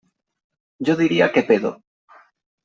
[0.85, 1.71] Yo diría que pedo.